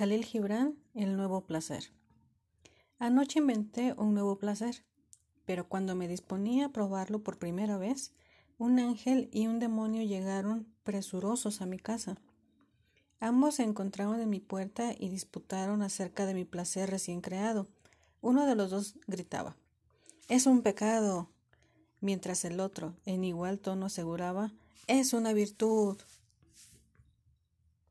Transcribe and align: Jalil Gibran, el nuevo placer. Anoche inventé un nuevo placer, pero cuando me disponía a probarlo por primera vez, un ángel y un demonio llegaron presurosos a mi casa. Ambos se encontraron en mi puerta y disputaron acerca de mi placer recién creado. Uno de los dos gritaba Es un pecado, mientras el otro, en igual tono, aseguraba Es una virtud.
Jalil 0.00 0.24
Gibran, 0.24 0.78
el 0.94 1.14
nuevo 1.14 1.42
placer. 1.42 1.92
Anoche 2.98 3.38
inventé 3.38 3.92
un 3.98 4.14
nuevo 4.14 4.38
placer, 4.38 4.82
pero 5.44 5.68
cuando 5.68 5.94
me 5.94 6.08
disponía 6.08 6.64
a 6.64 6.72
probarlo 6.72 7.22
por 7.22 7.38
primera 7.38 7.76
vez, 7.76 8.14
un 8.56 8.78
ángel 8.78 9.28
y 9.30 9.46
un 9.46 9.58
demonio 9.58 10.02
llegaron 10.02 10.72
presurosos 10.84 11.60
a 11.60 11.66
mi 11.66 11.78
casa. 11.78 12.16
Ambos 13.20 13.56
se 13.56 13.62
encontraron 13.62 14.18
en 14.22 14.30
mi 14.30 14.40
puerta 14.40 14.94
y 14.98 15.10
disputaron 15.10 15.82
acerca 15.82 16.24
de 16.24 16.32
mi 16.32 16.46
placer 16.46 16.88
recién 16.88 17.20
creado. 17.20 17.68
Uno 18.22 18.46
de 18.46 18.54
los 18.54 18.70
dos 18.70 18.94
gritaba 19.06 19.54
Es 20.28 20.46
un 20.46 20.62
pecado, 20.62 21.28
mientras 22.00 22.46
el 22.46 22.58
otro, 22.60 22.96
en 23.04 23.22
igual 23.22 23.58
tono, 23.58 23.84
aseguraba 23.84 24.50
Es 24.86 25.12
una 25.12 25.34
virtud. 25.34 25.98